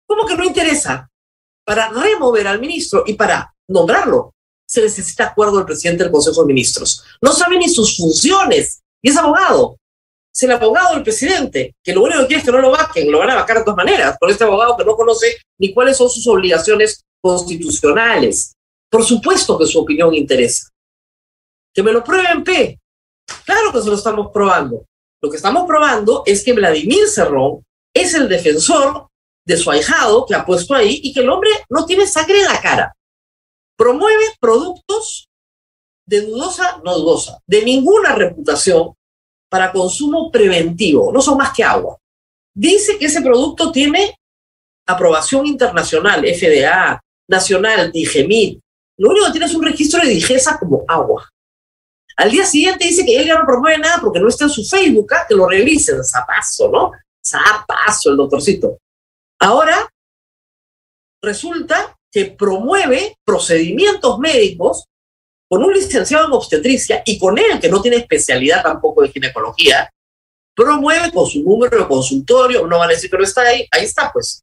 ¿Cómo 0.06 0.26
que 0.26 0.36
no 0.36 0.44
interesa? 0.44 1.08
Para 1.70 1.88
remover 1.88 2.48
al 2.48 2.58
ministro 2.58 3.04
y 3.06 3.14
para 3.14 3.54
nombrarlo, 3.68 4.34
se 4.66 4.82
necesita 4.82 5.26
acuerdo 5.26 5.58
del 5.58 5.66
presidente 5.66 6.02
del 6.02 6.10
Consejo 6.10 6.40
de 6.40 6.48
Ministros. 6.48 7.04
No 7.22 7.32
sabe 7.32 7.58
ni 7.58 7.68
sus 7.68 7.96
funciones 7.96 8.82
y 9.00 9.10
es 9.10 9.16
abogado. 9.16 9.76
Es 10.34 10.42
el 10.42 10.50
abogado 10.50 10.94
del 10.94 11.04
presidente, 11.04 11.76
que 11.80 11.94
lo 11.94 12.02
único 12.02 12.22
que 12.22 12.26
quiere 12.26 12.40
es 12.40 12.44
que 12.44 12.50
no 12.50 12.58
lo 12.58 12.72
vaquen, 12.72 13.12
lo 13.12 13.20
van 13.20 13.30
a 13.30 13.36
vacar 13.36 13.58
de 13.58 13.62
todas 13.62 13.76
maneras, 13.76 14.16
por 14.18 14.28
este 14.28 14.42
abogado 14.42 14.76
que 14.76 14.84
no 14.84 14.96
conoce 14.96 15.36
ni 15.60 15.72
cuáles 15.72 15.96
son 15.96 16.10
sus 16.10 16.26
obligaciones 16.26 17.04
constitucionales. 17.22 18.56
Por 18.90 19.04
supuesto 19.04 19.56
que 19.56 19.66
su 19.66 19.78
opinión 19.78 20.12
interesa. 20.12 20.70
Que 21.72 21.84
me 21.84 21.92
lo 21.92 22.02
prueben, 22.02 22.42
P. 22.42 22.80
Claro 23.44 23.72
que 23.72 23.80
se 23.80 23.90
lo 23.90 23.94
estamos 23.94 24.32
probando. 24.34 24.86
Lo 25.22 25.30
que 25.30 25.36
estamos 25.36 25.68
probando 25.68 26.24
es 26.26 26.42
que 26.42 26.52
Vladimir 26.52 27.06
Cerrón 27.06 27.64
es 27.94 28.14
el 28.14 28.28
defensor 28.28 29.06
de 29.44 29.56
su 29.56 29.70
ahijado 29.70 30.26
que 30.26 30.34
ha 30.34 30.44
puesto 30.44 30.74
ahí 30.74 31.00
y 31.02 31.12
que 31.12 31.20
el 31.20 31.30
hombre 31.30 31.50
no 31.68 31.86
tiene 31.86 32.06
sangre 32.06 32.40
en 32.40 32.46
la 32.46 32.60
cara. 32.60 32.94
Promueve 33.76 34.24
productos 34.40 35.28
de 36.06 36.22
dudosa, 36.22 36.80
no 36.84 36.98
dudosa, 36.98 37.38
de 37.46 37.64
ninguna 37.64 38.14
reputación 38.14 38.94
para 39.48 39.72
consumo 39.72 40.30
preventivo, 40.30 41.12
no 41.12 41.20
son 41.20 41.38
más 41.38 41.52
que 41.52 41.64
agua. 41.64 41.96
Dice 42.54 42.98
que 42.98 43.06
ese 43.06 43.22
producto 43.22 43.70
tiene 43.72 44.16
aprobación 44.86 45.46
internacional, 45.46 46.24
FDA, 46.24 47.00
nacional, 47.28 47.92
DIGEMIT. 47.92 48.60
Lo 48.98 49.10
único 49.10 49.26
que 49.26 49.32
tiene 49.32 49.46
es 49.46 49.54
un 49.54 49.62
registro 49.62 50.02
de 50.02 50.08
digesa 50.08 50.58
como 50.58 50.84
agua. 50.86 51.28
Al 52.16 52.30
día 52.30 52.44
siguiente 52.44 52.84
dice 52.84 53.04
que 53.04 53.16
él 53.16 53.26
ya 53.26 53.38
no 53.38 53.46
promueve 53.46 53.78
nada 53.78 53.98
porque 54.00 54.20
no 54.20 54.28
está 54.28 54.44
en 54.44 54.50
su 54.50 54.64
Facebook, 54.64 55.12
¿ah? 55.14 55.24
que 55.26 55.34
lo 55.34 55.48
revisen, 55.48 56.04
zapazo, 56.04 56.68
¿no? 56.68 56.92
Zapazo 57.24 58.10
el 58.10 58.16
doctorcito. 58.16 58.78
Ahora 59.40 59.88
resulta 61.22 61.98
que 62.10 62.26
promueve 62.26 63.16
procedimientos 63.24 64.18
médicos 64.18 64.84
con 65.48 65.64
un 65.64 65.72
licenciado 65.72 66.26
en 66.26 66.32
obstetricia 66.32 67.02
y 67.04 67.18
con 67.18 67.38
él, 67.38 67.58
que 67.60 67.68
no 67.68 67.80
tiene 67.82 67.96
especialidad 67.98 68.62
tampoco 68.62 69.02
de 69.02 69.10
ginecología, 69.10 69.90
promueve 70.54 71.10
con 71.12 71.26
su 71.26 71.42
número 71.42 71.78
de 71.78 71.88
consultorio, 71.88 72.66
no 72.66 72.78
van 72.78 72.90
a 72.90 72.92
decir 72.92 73.10
no 73.12 73.24
está 73.24 73.42
ahí, 73.42 73.66
ahí 73.70 73.84
está 73.84 74.12
pues. 74.12 74.42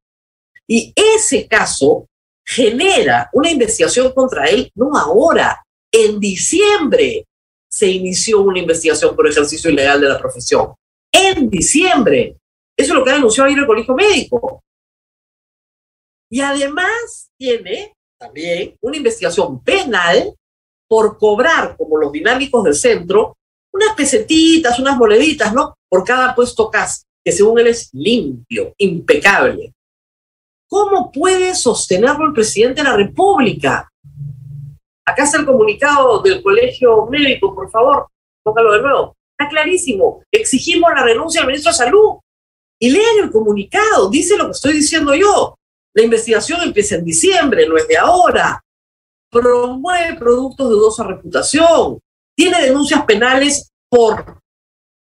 Y 0.67 0.93
ese 0.95 1.47
caso 1.47 2.07
genera 2.45 3.29
una 3.33 3.49
investigación 3.49 4.11
contra 4.11 4.45
él, 4.45 4.71
no 4.75 4.97
ahora, 4.97 5.63
en 5.91 6.19
diciembre 6.19 7.25
se 7.69 7.87
inició 7.87 8.41
una 8.41 8.59
investigación 8.59 9.15
por 9.15 9.27
ejercicio 9.27 9.69
ilegal 9.69 10.01
de 10.01 10.09
la 10.09 10.19
profesión. 10.19 10.73
En 11.11 11.49
diciembre. 11.49 12.37
Eso 12.75 12.93
es 12.93 12.99
lo 12.99 13.03
que 13.03 13.11
anunció 13.11 13.43
ayer 13.43 13.59
el 13.59 13.67
Colegio 13.67 13.95
Médico. 13.95 14.63
Y 16.29 16.41
además 16.41 17.29
tiene 17.37 17.93
también 18.19 18.75
una 18.81 18.97
investigación 18.97 19.63
penal 19.63 20.35
por 20.87 21.17
cobrar, 21.17 21.75
como 21.77 21.97
los 21.97 22.11
dinámicos 22.11 22.63
del 22.63 22.75
centro, 22.75 23.37
unas 23.73 23.95
pesetitas, 23.95 24.79
unas 24.79 24.97
moneditas, 24.97 25.53
¿no? 25.53 25.75
Por 25.89 26.03
cada 26.03 26.33
puesto 26.33 26.69
CAS, 26.69 27.05
que 27.23 27.31
según 27.31 27.59
él 27.59 27.67
es 27.67 27.89
limpio, 27.93 28.73
impecable. 28.77 29.73
¿Cómo 30.69 31.11
puede 31.11 31.55
sostenerlo 31.55 32.27
el 32.27 32.33
presidente 32.33 32.81
de 32.81 32.89
la 32.89 32.97
República? 32.97 33.89
Acá 35.05 35.23
está 35.23 35.39
el 35.39 35.45
comunicado 35.45 36.21
del 36.21 36.43
Colegio 36.43 37.05
Médico, 37.05 37.55
por 37.55 37.69
favor, 37.69 38.07
póngalo 38.43 38.73
de 38.73 38.81
nuevo. 38.81 39.15
Está 39.37 39.49
clarísimo. 39.49 40.23
Exigimos 40.31 40.89
la 40.93 41.03
renuncia 41.03 41.41
del 41.41 41.47
ministro 41.47 41.71
de 41.71 41.77
Salud. 41.77 42.17
Y 42.79 42.89
lean 42.89 43.23
el 43.23 43.31
comunicado, 43.31 44.09
dice 44.09 44.37
lo 44.37 44.45
que 44.45 44.51
estoy 44.51 44.73
diciendo 44.73 45.15
yo. 45.15 45.55
La 45.97 46.03
investigación 46.03 46.61
empieza 46.61 46.93
en 46.93 47.03
diciembre, 47.03 47.67
no 47.67 47.75
es 47.75 47.87
de 47.87 47.97
ahora. 47.97 48.63
Promueve 49.31 50.13
productos 50.13 50.69
de 50.69 50.75
dudosa 50.75 51.03
reputación. 51.03 51.99
Tiene 52.37 52.61
denuncias 52.61 53.03
penales 53.03 53.71
por 53.89 54.39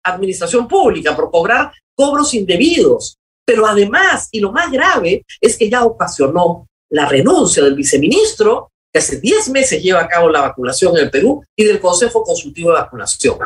administración 0.02 0.66
pública, 0.66 1.14
por 1.14 1.30
cobrar 1.30 1.72
cobros 1.94 2.34
indebidos. 2.34 3.16
Pero 3.46 3.68
además, 3.68 4.26
y 4.32 4.40
lo 4.40 4.50
más 4.50 4.72
grave, 4.72 5.24
es 5.40 5.56
que 5.56 5.70
ya 5.70 5.84
ocasionó 5.84 6.66
la 6.90 7.06
renuncia 7.06 7.62
del 7.62 7.76
viceministro, 7.76 8.72
que 8.92 8.98
hace 8.98 9.20
10 9.20 9.50
meses 9.50 9.80
lleva 9.80 10.00
a 10.00 10.08
cabo 10.08 10.28
la 10.28 10.40
vacunación 10.40 10.96
en 10.96 11.04
el 11.04 11.10
Perú, 11.12 11.44
y 11.54 11.62
del 11.62 11.78
Consejo 11.78 12.24
Consultivo 12.24 12.70
de 12.70 12.80
Vacunación. 12.80 13.38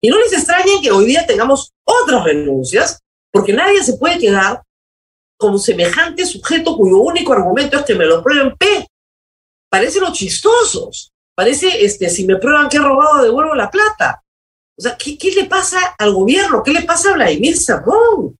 Y 0.00 0.08
no 0.08 0.18
les 0.18 0.32
extrañen 0.32 0.80
que 0.80 0.92
hoy 0.92 1.04
día 1.04 1.26
tengamos 1.26 1.74
otras 1.84 2.24
renuncias, 2.24 3.00
porque 3.30 3.52
nadie 3.52 3.82
se 3.82 3.98
puede 3.98 4.18
quedar 4.18 4.62
con 5.36 5.58
semejante 5.58 6.24
sujeto 6.24 6.76
cuyo 6.76 6.98
único 6.98 7.32
argumento 7.32 7.78
es 7.78 7.84
que 7.84 7.94
me 7.94 8.06
lo 8.06 8.22
prueben 8.22 8.56
P. 8.56 8.86
Parecen 9.70 10.02
los 10.02 10.12
chistosos. 10.12 11.12
Parece, 11.34 11.84
este, 11.84 12.08
si 12.08 12.24
me 12.24 12.36
prueban 12.36 12.68
que 12.68 12.78
he 12.78 12.80
robado, 12.80 13.22
devuelvo 13.22 13.54
la 13.54 13.70
plata. 13.70 14.22
O 14.78 14.82
sea, 14.82 14.96
¿qué, 14.96 15.18
qué 15.18 15.32
le 15.32 15.44
pasa 15.44 15.94
al 15.98 16.14
gobierno? 16.14 16.62
¿Qué 16.62 16.72
le 16.72 16.82
pasa 16.82 17.10
a 17.10 17.14
Vladimir 17.14 17.58
Cerrón? 17.58 18.36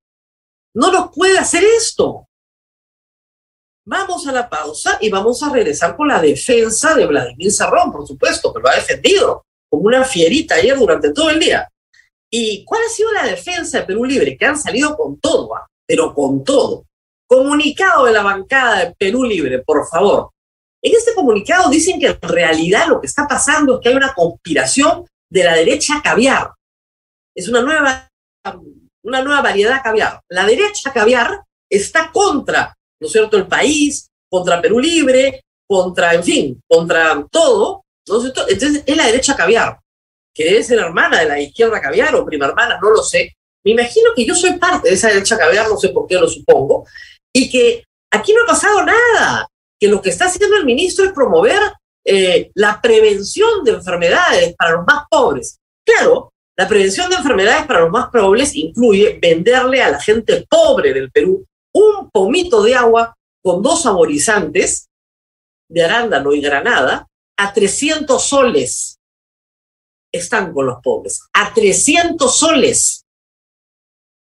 No 0.74 0.92
nos 0.92 1.10
puede 1.14 1.38
hacer 1.38 1.64
esto. 1.64 2.26
Vamos 3.86 4.26
a 4.26 4.32
la 4.32 4.48
pausa 4.48 4.98
y 5.00 5.10
vamos 5.10 5.42
a 5.42 5.50
regresar 5.50 5.96
con 5.96 6.08
la 6.08 6.20
defensa 6.20 6.94
de 6.94 7.06
Vladimir 7.06 7.52
Cerrón, 7.52 7.92
por 7.92 8.06
supuesto, 8.06 8.52
que 8.52 8.60
lo 8.60 8.68
ha 8.68 8.74
defendido 8.74 9.44
como 9.70 9.84
una 9.84 10.04
fierita 10.04 10.56
ayer 10.56 10.76
durante 10.78 11.12
todo 11.12 11.30
el 11.30 11.38
día. 11.38 11.68
¿Y 12.30 12.64
cuál 12.64 12.82
ha 12.84 12.88
sido 12.88 13.12
la 13.12 13.24
defensa 13.24 13.78
de 13.78 13.84
Perú 13.84 14.04
Libre? 14.04 14.36
Que 14.36 14.46
han 14.46 14.58
salido 14.58 14.96
con 14.96 15.20
todo, 15.20 15.54
¿ah? 15.54 15.66
pero 15.86 16.14
con 16.14 16.42
todo. 16.42 16.85
Comunicado 17.28 18.04
de 18.04 18.12
la 18.12 18.22
bancada 18.22 18.84
de 18.84 18.94
Perú 18.94 19.24
Libre, 19.24 19.58
por 19.60 19.86
favor. 19.88 20.30
En 20.82 20.92
este 20.94 21.14
comunicado 21.14 21.68
dicen 21.68 21.98
que 21.98 22.06
en 22.06 22.20
realidad 22.22 22.86
lo 22.86 23.00
que 23.00 23.08
está 23.08 23.26
pasando 23.26 23.74
es 23.74 23.80
que 23.80 23.88
hay 23.88 23.96
una 23.96 24.14
conspiración 24.14 25.04
de 25.30 25.44
la 25.44 25.54
derecha 25.54 26.00
caviar. 26.02 26.52
Es 27.34 27.48
una 27.48 27.62
nueva, 27.62 28.08
una 29.02 29.22
nueva 29.22 29.42
variedad 29.42 29.82
caviar. 29.82 30.20
La 30.30 30.46
derecha 30.46 30.92
caviar 30.92 31.42
está 31.68 32.12
contra, 32.12 32.74
¿no 33.00 33.06
es 33.06 33.12
cierto?, 33.12 33.36
el 33.36 33.48
país, 33.48 34.08
contra 34.30 34.62
Perú 34.62 34.78
Libre, 34.78 35.42
contra, 35.66 36.14
en 36.14 36.22
fin, 36.22 36.62
contra 36.68 37.26
todo, 37.30 37.84
¿no 38.08 38.16
es 38.16 38.22
cierto? 38.22 38.48
Entonces 38.48 38.84
es 38.86 38.96
la 38.96 39.06
derecha 39.06 39.34
caviar, 39.34 39.80
que 40.32 40.44
debe 40.44 40.62
ser 40.62 40.78
hermana 40.78 41.20
de 41.20 41.26
la 41.26 41.40
izquierda 41.40 41.80
caviar 41.80 42.14
o 42.14 42.24
prima 42.24 42.46
hermana, 42.46 42.78
no 42.80 42.90
lo 42.90 43.02
sé. 43.02 43.34
Me 43.64 43.72
imagino 43.72 44.10
que 44.14 44.24
yo 44.24 44.34
soy 44.34 44.52
parte 44.58 44.88
de 44.88 44.94
esa 44.94 45.08
derecha 45.08 45.36
caviar, 45.36 45.68
no 45.68 45.76
sé 45.76 45.88
por 45.88 46.06
qué 46.06 46.14
lo 46.14 46.28
supongo, 46.28 46.86
y 47.36 47.50
que 47.50 47.84
aquí 48.10 48.32
no 48.32 48.44
ha 48.44 48.46
pasado 48.46 48.82
nada, 48.82 49.46
que 49.78 49.88
lo 49.88 50.00
que 50.00 50.08
está 50.08 50.24
haciendo 50.24 50.56
el 50.56 50.64
ministro 50.64 51.04
es 51.04 51.12
promover 51.12 51.60
eh, 52.02 52.50
la 52.54 52.80
prevención 52.80 53.62
de 53.62 53.72
enfermedades 53.72 54.54
para 54.56 54.70
los 54.70 54.86
más 54.86 55.04
pobres. 55.10 55.58
Claro, 55.84 56.32
la 56.56 56.66
prevención 56.66 57.10
de 57.10 57.16
enfermedades 57.16 57.66
para 57.66 57.80
los 57.80 57.90
más 57.90 58.08
pobres 58.08 58.56
incluye 58.56 59.18
venderle 59.20 59.82
a 59.82 59.90
la 59.90 60.00
gente 60.00 60.46
pobre 60.48 60.94
del 60.94 61.10
Perú 61.10 61.44
un 61.74 62.08
pomito 62.10 62.62
de 62.62 62.74
agua 62.74 63.14
con 63.42 63.60
dos 63.60 63.82
saborizantes 63.82 64.88
de 65.68 65.84
arándano 65.84 66.32
y 66.32 66.40
granada 66.40 67.06
a 67.36 67.52
300 67.52 68.22
soles. 68.22 68.98
Están 70.10 70.54
con 70.54 70.64
los 70.64 70.78
pobres. 70.82 71.20
A 71.34 71.52
300 71.52 72.34
soles. 72.34 73.04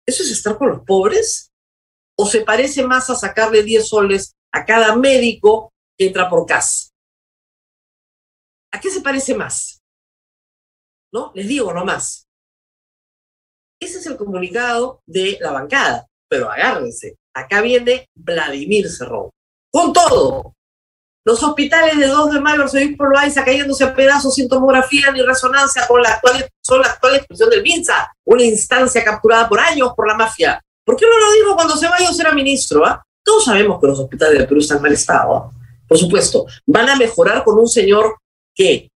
¿Eso 0.04 0.24
es 0.24 0.32
estar 0.32 0.58
con 0.58 0.70
los 0.70 0.80
pobres? 0.80 1.52
¿O 2.18 2.26
se 2.26 2.40
parece 2.40 2.82
más 2.82 3.10
a 3.10 3.14
sacarle 3.14 3.62
10 3.62 3.88
soles 3.88 4.34
a 4.52 4.64
cada 4.64 4.96
médico 4.96 5.72
que 5.98 6.06
entra 6.06 6.28
por 6.28 6.46
casa? 6.46 6.90
¿A 8.72 8.80
qué 8.80 8.90
se 8.90 9.00
parece 9.00 9.34
más? 9.34 9.82
¿No? 11.12 11.32
Les 11.34 11.46
digo 11.46 11.72
nomás. 11.72 12.26
Ese 13.80 13.98
es 13.98 14.06
el 14.06 14.16
comunicado 14.16 15.02
de 15.06 15.38
la 15.40 15.52
bancada, 15.52 16.06
pero 16.28 16.50
agárrense. 16.50 17.16
Acá 17.34 17.60
viene 17.60 18.08
Vladimir 18.14 18.90
Cerrón. 18.90 19.30
Con 19.70 19.92
todo, 19.92 20.56
los 21.26 21.42
hospitales 21.42 21.98
de 21.98 22.06
2 22.06 22.34
de 22.34 22.40
mayo, 22.40 22.62
Arzobispo 22.62 23.04
Loaiza 23.04 23.44
cayéndose 23.44 23.82
a 23.82 23.94
pedazos 23.94 24.34
sin 24.34 24.48
tomografía 24.48 25.10
ni 25.10 25.22
resonancia 25.22 25.84
con 25.88 26.00
la 26.00 26.10
actual, 26.10 26.48
son 26.62 26.80
la 26.80 26.88
actual 26.88 27.16
expresión 27.16 27.50
del 27.50 27.62
MINSA, 27.62 28.12
una 28.24 28.44
instancia 28.44 29.02
capturada 29.02 29.48
por 29.48 29.58
años 29.58 29.90
por 29.96 30.06
la 30.06 30.14
mafia. 30.14 30.62
¿Por 30.86 30.96
qué 30.96 31.04
no 31.04 31.18
lo 31.18 31.32
dijo 31.32 31.56
cuando 31.56 31.76
Ceballos 31.76 32.18
era 32.20 32.32
ministro? 32.32 32.86
Ah? 32.86 33.02
Todos 33.24 33.44
sabemos 33.44 33.80
que 33.80 33.88
los 33.88 33.98
hospitales 33.98 34.38
del 34.38 34.46
Perú 34.46 34.60
están 34.60 34.76
en 34.76 34.82
mal 34.84 34.92
estado. 34.92 35.36
¿ah? 35.36 35.50
Por 35.88 35.98
supuesto, 35.98 36.46
van 36.64 36.88
a 36.88 36.96
mejorar 36.96 37.42
con 37.42 37.58
un 37.58 37.68
señor 37.68 38.16
que 38.54 38.88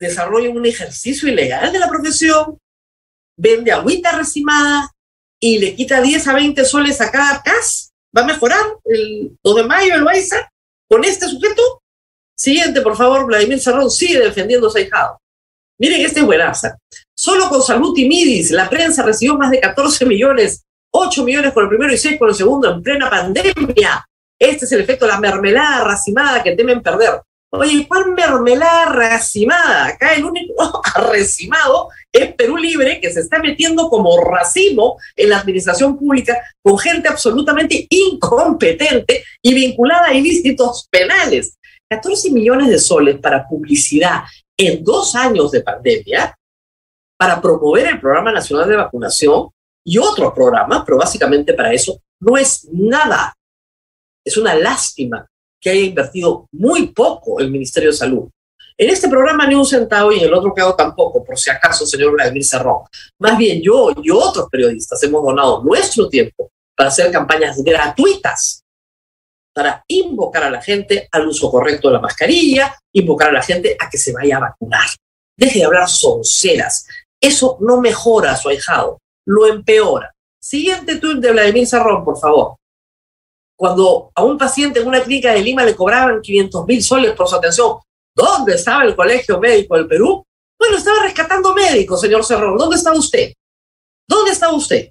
desarrolla 0.00 0.50
un 0.50 0.64
ejercicio 0.64 1.28
ilegal 1.28 1.72
de 1.72 1.78
la 1.80 1.88
profesión, 1.88 2.58
vende 3.36 3.72
agüita 3.72 4.12
recimada 4.12 4.90
y 5.40 5.58
le 5.58 5.74
quita 5.74 6.00
10 6.00 6.28
a 6.28 6.34
20 6.34 6.64
soles 6.64 7.00
a 7.00 7.10
cada 7.10 7.42
CAS. 7.42 7.90
¿Va 8.16 8.22
a 8.22 8.26
mejorar 8.26 8.64
el 8.84 9.36
2 9.42 9.56
de 9.56 9.62
mayo 9.64 9.94
el 9.94 10.00
Loaiza? 10.00 10.48
con 10.88 11.04
este 11.04 11.26
sujeto. 11.26 11.82
Siguiente, 12.36 12.80
por 12.80 12.96
favor, 12.96 13.26
Vladimir 13.26 13.60
Cerrón 13.60 13.90
sigue 13.90 14.20
defendiendo 14.20 14.68
a 14.68 14.70
su 14.70 14.78
ahijado. 14.78 15.20
Miren, 15.78 16.02
este 16.02 16.20
es 16.20 16.26
buenaza. 16.26 16.76
Solo 17.16 17.48
con 17.48 17.62
Salud 17.62 17.96
y 17.96 18.08
Midis, 18.08 18.50
la 18.50 18.68
prensa 18.68 19.02
recibió 19.02 19.36
más 19.36 19.50
de 19.50 19.60
14 19.60 20.06
millones, 20.06 20.62
8 20.96 21.24
millones 21.24 21.52
por 21.52 21.64
el 21.64 21.68
primero 21.68 21.92
y 21.92 21.98
6 21.98 22.18
por 22.18 22.28
el 22.28 22.34
segundo 22.36 22.70
en 22.70 22.82
plena 22.82 23.10
pandemia. 23.10 24.06
Este 24.38 24.64
es 24.64 24.72
el 24.72 24.82
efecto 24.82 25.06
de 25.06 25.12
la 25.12 25.18
mermelada 25.18 25.82
racimada 25.82 26.42
que 26.42 26.52
temen 26.52 26.82
perder. 26.82 27.20
Oye, 27.50 27.86
¿cuál 27.88 28.12
mermelada 28.12 28.86
racimada? 28.86 29.86
Acá 29.86 30.14
el 30.14 30.24
único 30.24 30.80
arrecimado 30.94 31.88
es 32.12 32.32
Perú 32.34 32.56
Libre, 32.56 33.00
que 33.00 33.12
se 33.12 33.20
está 33.20 33.40
metiendo 33.40 33.88
como 33.88 34.20
racimo 34.20 34.96
en 35.16 35.30
la 35.30 35.38
administración 35.38 35.98
pública 35.98 36.38
con 36.62 36.78
gente 36.78 37.08
absolutamente 37.08 37.86
incompetente 37.90 39.24
y 39.42 39.52
vinculada 39.52 40.08
a 40.08 40.14
ilícitos 40.14 40.86
penales. 40.90 41.58
14 41.88 42.30
millones 42.30 42.68
de 42.68 42.78
soles 42.78 43.18
para 43.18 43.48
publicidad 43.48 44.22
en 44.56 44.84
dos 44.84 45.16
años 45.16 45.50
de 45.50 45.60
pandemia 45.60 46.36
para 47.16 47.40
promover 47.40 47.86
el 47.86 48.00
Programa 48.00 48.30
Nacional 48.32 48.68
de 48.68 48.76
Vacunación 48.76 49.48
y 49.84 49.98
otros 49.98 50.32
programas, 50.32 50.82
pero 50.84 50.98
básicamente 50.98 51.54
para 51.54 51.72
eso 51.72 52.00
no 52.20 52.36
es 52.36 52.66
nada. 52.72 53.34
Es 54.24 54.36
una 54.36 54.54
lástima 54.54 55.26
que 55.60 55.70
haya 55.70 55.82
invertido 55.82 56.46
muy 56.52 56.88
poco 56.88 57.40
el 57.40 57.50
Ministerio 57.50 57.90
de 57.90 57.96
Salud. 57.96 58.28
En 58.76 58.90
este 58.90 59.08
programa 59.08 59.46
ni 59.46 59.54
un 59.54 59.64
centavo 59.64 60.10
y 60.10 60.18
en 60.18 60.24
el 60.24 60.34
otro 60.34 60.52
que 60.52 60.62
tampoco, 60.76 61.22
por 61.22 61.38
si 61.38 61.50
acaso, 61.50 61.86
señor 61.86 62.12
Vladimir 62.12 62.44
Cerrón. 62.44 62.82
Más 63.20 63.38
bien 63.38 63.62
yo 63.62 63.90
y 64.02 64.10
otros 64.10 64.48
periodistas 64.50 65.00
hemos 65.04 65.22
donado 65.22 65.62
nuestro 65.62 66.08
tiempo 66.08 66.50
para 66.76 66.88
hacer 66.88 67.12
campañas 67.12 67.62
gratuitas, 67.62 68.64
para 69.54 69.84
invocar 69.86 70.44
a 70.44 70.50
la 70.50 70.60
gente 70.60 71.08
al 71.12 71.28
uso 71.28 71.50
correcto 71.50 71.88
de 71.88 71.94
la 71.94 72.00
mascarilla, 72.00 72.76
invocar 72.92 73.28
a 73.28 73.34
la 73.34 73.42
gente 73.42 73.76
a 73.78 73.88
que 73.88 73.98
se 73.98 74.12
vaya 74.12 74.38
a 74.38 74.40
vacunar. 74.40 74.86
Deje 75.38 75.60
de 75.60 75.64
hablar 75.66 75.88
sonceras. 75.88 76.86
Eso 77.20 77.58
no 77.60 77.80
mejora 77.80 78.36
su 78.36 78.48
ahijado, 78.48 78.98
lo 79.26 79.46
empeora. 79.46 80.14
Siguiente 80.40 80.96
tuit 80.96 81.18
de 81.18 81.32
Vladimir 81.32 81.66
Cerrón, 81.66 82.04
por 82.04 82.18
favor 82.18 82.56
cuando 83.56 84.10
a 84.14 84.24
un 84.24 84.36
paciente 84.36 84.80
en 84.80 84.88
una 84.88 85.02
clínica 85.02 85.32
de 85.32 85.42
Lima 85.42 85.64
le 85.64 85.76
cobraban 85.76 86.20
500 86.20 86.66
mil 86.66 86.82
soles 86.82 87.14
por 87.14 87.28
su 87.28 87.36
atención, 87.36 87.78
¿dónde 88.14 88.54
estaba 88.54 88.84
el 88.84 88.96
Colegio 88.96 89.38
Médico 89.38 89.76
del 89.76 89.86
Perú? 89.86 90.24
Bueno, 90.58 90.76
estaba 90.76 91.02
rescatando 91.02 91.54
médicos, 91.54 92.00
señor 92.00 92.24
Cerrón. 92.24 92.56
¿Dónde 92.56 92.76
estaba 92.76 92.98
usted? 92.98 93.32
¿Dónde 94.08 94.32
estaba 94.32 94.54
usted? 94.54 94.90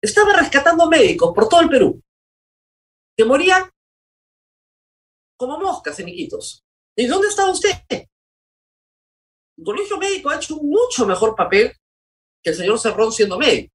Estaba 0.00 0.32
rescatando 0.34 0.88
médicos 0.88 1.34
por 1.34 1.48
todo 1.48 1.60
el 1.60 1.68
Perú, 1.68 2.00
que 3.16 3.24
morían 3.24 3.68
como 5.36 5.58
moscas 5.58 5.98
en 6.00 6.08
Iquitos. 6.08 6.62
¿Y 6.96 7.06
dónde 7.06 7.28
estaba 7.28 7.50
usted? 7.50 7.70
El 7.88 9.64
Colegio 9.64 9.98
Médico 9.98 10.30
ha 10.30 10.36
hecho 10.36 10.56
un 10.56 10.70
mucho 10.70 11.06
mejor 11.06 11.34
papel 11.34 11.74
que 12.46 12.50
el 12.50 12.56
señor 12.56 12.78
Cerrón 12.78 13.10
siendo 13.10 13.36
médico. 13.36 13.74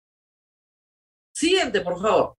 Siguiente, 1.35 1.81
por 1.81 2.01
favor. 2.01 2.35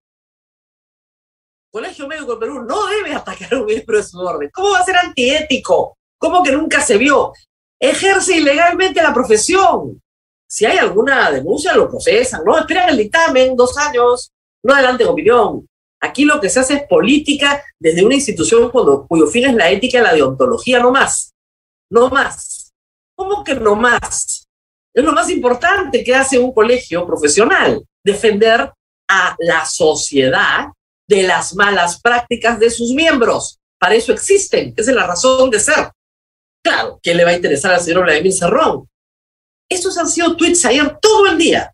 Colegio 1.70 2.08
Médico 2.08 2.30
del 2.30 2.38
Perú 2.38 2.62
no 2.62 2.86
debe 2.86 3.14
atacar 3.14 3.52
a 3.52 3.58
un 3.58 3.66
ministro 3.66 3.98
de 3.98 4.02
su 4.02 4.18
orden. 4.18 4.50
¿Cómo 4.50 4.70
va 4.70 4.78
a 4.78 4.84
ser 4.84 4.96
antiético? 4.96 5.98
¿Cómo 6.16 6.42
que 6.42 6.52
nunca 6.52 6.80
se 6.80 6.96
vio? 6.96 7.34
Ejerce 7.78 8.38
ilegalmente 8.38 9.02
la 9.02 9.12
profesión. 9.12 10.02
Si 10.48 10.64
hay 10.64 10.78
alguna 10.78 11.30
denuncia, 11.30 11.74
lo 11.74 11.90
procesan. 11.90 12.42
No 12.46 12.58
esperan 12.58 12.88
el 12.88 12.96
dictamen, 12.96 13.54
dos 13.54 13.76
años, 13.76 14.32
no 14.62 14.72
adelante 14.72 15.04
opinión. 15.04 15.68
Aquí 16.00 16.24
lo 16.24 16.40
que 16.40 16.48
se 16.48 16.60
hace 16.60 16.74
es 16.76 16.88
política 16.88 17.62
desde 17.78 18.06
una 18.06 18.14
institución 18.14 18.70
cuyo 18.70 19.26
fin 19.26 19.48
es 19.48 19.54
la 19.54 19.70
ética 19.70 19.98
y 19.98 20.02
la 20.02 20.14
deontología, 20.14 20.80
no 20.80 20.92
más. 20.92 21.34
No 21.90 22.08
más. 22.08 22.72
¿Cómo 23.14 23.44
que 23.44 23.54
no 23.54 23.76
más? 23.76 24.41
Es 24.94 25.04
lo 25.04 25.12
más 25.12 25.30
importante 25.30 26.04
que 26.04 26.14
hace 26.14 26.38
un 26.38 26.52
colegio 26.52 27.06
profesional, 27.06 27.82
defender 28.04 28.70
a 29.08 29.36
la 29.38 29.64
sociedad 29.64 30.66
de 31.08 31.22
las 31.22 31.54
malas 31.54 32.00
prácticas 32.00 32.58
de 32.58 32.70
sus 32.70 32.92
miembros. 32.92 33.58
Para 33.78 33.94
eso 33.94 34.12
existen, 34.12 34.74
esa 34.76 34.90
es 34.90 34.96
la 34.96 35.06
razón 35.06 35.50
de 35.50 35.60
ser. 35.60 35.90
Claro, 36.64 37.00
¿qué 37.02 37.14
le 37.14 37.24
va 37.24 37.30
a 37.30 37.34
interesar 37.34 37.72
al 37.72 37.80
señor 37.80 38.04
Vladimir 38.04 38.32
Cerrón? 38.32 38.88
Estos 39.68 39.96
han 39.98 40.08
sido 40.08 40.36
tweets 40.36 40.64
ayer 40.66 40.98
todo 41.00 41.26
el 41.26 41.38
día, 41.38 41.72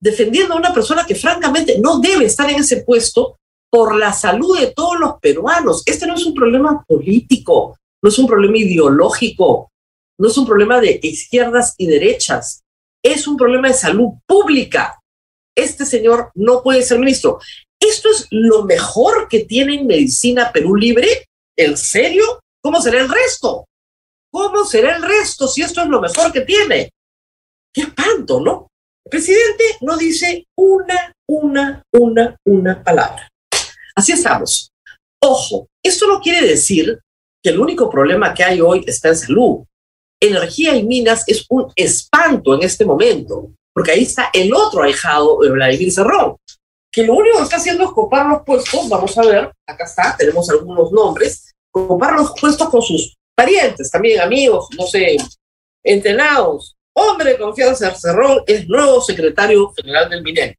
defendiendo 0.00 0.54
a 0.54 0.58
una 0.58 0.72
persona 0.72 1.04
que 1.06 1.14
francamente 1.14 1.78
no 1.80 1.98
debe 1.98 2.26
estar 2.26 2.48
en 2.50 2.60
ese 2.60 2.82
puesto 2.82 3.38
por 3.70 3.96
la 3.96 4.12
salud 4.12 4.58
de 4.58 4.68
todos 4.68 5.00
los 5.00 5.14
peruanos. 5.20 5.82
Este 5.86 6.06
no 6.06 6.14
es 6.14 6.24
un 6.24 6.34
problema 6.34 6.84
político, 6.86 7.76
no 8.02 8.08
es 8.08 8.18
un 8.18 8.26
problema 8.26 8.56
ideológico, 8.58 9.72
no 10.18 10.28
es 10.28 10.38
un 10.38 10.46
problema 10.46 10.80
de 10.80 11.00
izquierdas 11.02 11.74
y 11.78 11.86
derechas, 11.86 12.62
es 13.02 13.26
un 13.26 13.36
problema 13.36 13.68
de 13.68 13.74
salud 13.74 14.14
pública. 14.26 14.98
Este 15.56 15.84
señor 15.84 16.30
no 16.34 16.62
puede 16.62 16.82
ser 16.82 16.98
ministro. 16.98 17.38
¿Esto 17.78 18.08
es 18.10 18.26
lo 18.30 18.64
mejor 18.64 19.28
que 19.28 19.44
tiene 19.44 19.74
en 19.74 19.86
medicina 19.86 20.50
Perú 20.52 20.74
Libre? 20.74 21.26
¿En 21.56 21.76
serio? 21.76 22.40
¿Cómo 22.62 22.80
será 22.80 23.00
el 23.00 23.08
resto? 23.08 23.66
¿Cómo 24.32 24.64
será 24.64 24.96
el 24.96 25.02
resto 25.02 25.46
si 25.46 25.62
esto 25.62 25.82
es 25.82 25.88
lo 25.88 26.00
mejor 26.00 26.32
que 26.32 26.40
tiene? 26.40 26.90
Qué 27.72 27.82
espanto, 27.82 28.40
¿no? 28.40 28.68
El 29.04 29.10
presidente 29.10 29.64
no 29.82 29.96
dice 29.96 30.46
una, 30.56 31.12
una, 31.28 31.82
una, 31.92 32.36
una 32.46 32.82
palabra. 32.82 33.28
Así 33.94 34.12
estamos. 34.12 34.72
Ojo, 35.22 35.68
esto 35.82 36.06
no 36.06 36.20
quiere 36.20 36.46
decir 36.46 36.98
que 37.42 37.50
el 37.50 37.60
único 37.60 37.90
problema 37.90 38.32
que 38.32 38.42
hay 38.42 38.60
hoy 38.60 38.82
está 38.86 39.08
en 39.08 39.16
salud. 39.16 39.64
Energía 40.24 40.74
y 40.76 40.84
minas 40.84 41.24
es 41.26 41.44
un 41.48 41.72
espanto 41.76 42.54
en 42.54 42.62
este 42.62 42.84
momento, 42.84 43.50
porque 43.72 43.92
ahí 43.92 44.02
está 44.02 44.30
el 44.32 44.52
otro 44.54 44.82
ahijado 44.82 45.38
de 45.40 45.50
Vladimir 45.50 45.92
Cerrón, 45.92 46.36
que 46.90 47.04
lo 47.04 47.14
único 47.14 47.38
que 47.38 47.42
está 47.44 47.56
haciendo 47.56 47.84
es 47.84 47.90
copar 47.90 48.26
los 48.26 48.42
puestos, 48.42 48.88
vamos 48.88 49.16
a 49.18 49.22
ver, 49.22 49.52
acá 49.66 49.84
está, 49.84 50.16
tenemos 50.16 50.48
algunos 50.50 50.92
nombres, 50.92 51.52
copar 51.70 52.14
los 52.14 52.32
puestos 52.40 52.68
con 52.68 52.82
sus 52.82 53.16
parientes, 53.36 53.90
también 53.90 54.20
amigos, 54.20 54.68
no 54.78 54.86
sé, 54.86 55.16
entrenados. 55.84 56.76
Hombre 56.96 57.32
de 57.32 57.38
confianza, 57.38 57.92
Cerrón 57.94 58.42
es 58.46 58.68
nuevo 58.68 59.00
secretario 59.00 59.72
general 59.76 60.08
del 60.08 60.22
MINER. 60.22 60.56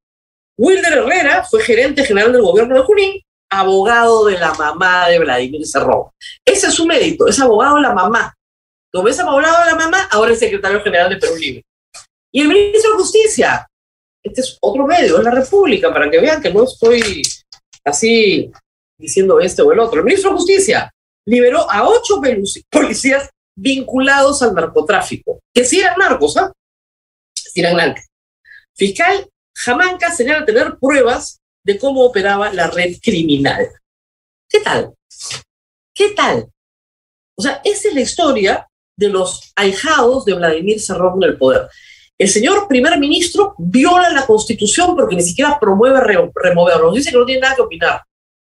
Wilder 0.58 0.94
Herrera 0.94 1.44
fue 1.50 1.62
gerente 1.62 2.04
general 2.04 2.34
del 2.34 2.42
gobierno 2.42 2.76
de 2.76 2.82
Junín, 2.82 3.22
abogado 3.50 4.26
de 4.26 4.38
la 4.38 4.54
mamá 4.54 5.08
de 5.08 5.20
Vladimir 5.20 5.66
Cerrón. 5.66 6.10
Ese 6.44 6.68
es 6.68 6.74
su 6.74 6.86
mérito, 6.86 7.28
es 7.28 7.40
abogado 7.40 7.78
de 7.78 7.84
la 7.84 7.94
mamá. 7.94 8.34
Como 8.96 9.10
es 9.10 9.20
abogado 9.20 9.66
de 9.66 9.72
la 9.72 9.76
mamá, 9.76 10.08
ahora 10.10 10.32
es 10.32 10.40
secretario 10.40 10.82
general 10.82 11.10
de 11.10 11.18
Perú 11.18 11.36
Libre. 11.36 11.66
Y 12.32 12.40
el 12.40 12.48
ministro 12.48 12.92
de 12.92 12.98
Justicia, 13.00 13.68
este 14.24 14.40
es 14.40 14.58
otro 14.62 14.88
medio, 14.88 15.18
es 15.18 15.24
la 15.26 15.32
República, 15.32 15.94
para 15.94 16.10
que 16.10 16.22
vean 16.22 16.42
que 16.42 16.54
no 16.54 16.64
estoy 16.64 17.22
así 17.84 18.50
diciendo 18.98 19.42
este 19.42 19.62
o 19.64 19.74
el 19.74 19.80
otro. 19.80 20.00
El 20.00 20.06
ministro 20.06 20.30
de 20.30 20.38
Justicia, 20.38 20.90
liberó 21.26 21.70
a 21.70 21.90
ocho 21.90 22.22
policías 22.72 23.30
vinculados 23.54 24.42
al 24.42 24.54
narcotráfico, 24.54 25.42
que 25.54 25.66
si 25.66 25.82
eran 25.82 25.98
narcos, 25.98 26.38
¿ah? 26.38 26.54
Si 27.34 27.60
eran 27.60 27.76
narcos. 27.76 28.06
Fiscal 28.78 29.28
Jamanca 29.58 30.10
señala 30.16 30.46
tener 30.46 30.78
pruebas 30.80 31.42
de 31.66 31.78
cómo 31.78 32.06
operaba 32.06 32.54
la 32.54 32.68
red 32.68 32.96
criminal. 33.02 33.68
¿Qué 34.50 34.62
tal? 34.62 34.94
¿Qué 35.94 36.12
tal? 36.12 36.48
O 37.38 37.42
sea, 37.42 37.60
esa 37.66 37.90
es 37.90 37.94
la 37.94 38.00
historia 38.00 38.70
de 38.98 39.10
los 39.10 39.52
ahijados 39.56 40.26
de 40.26 40.34
Vladimir 40.34 40.80
Cerrón 40.80 41.22
en 41.22 41.30
el 41.30 41.38
poder. 41.38 41.68
El 42.18 42.30
señor 42.30 42.68
primer 42.68 42.98
ministro 42.98 43.56
viola 43.58 44.10
la 44.12 44.26
constitución 44.26 44.96
porque 44.96 45.16
ni 45.16 45.24
siquiera 45.24 45.60
promueve 45.60 46.00
removerlo, 46.34 46.94
dice 46.94 47.12
que 47.12 47.18
no 47.18 47.26
tiene 47.26 47.42
nada 47.42 47.56
que 47.56 47.62
opinar. 47.62 48.02